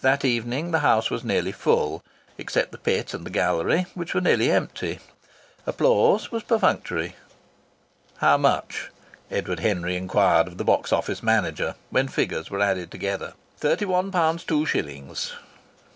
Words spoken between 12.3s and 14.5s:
were added together. "Thirty one pounds,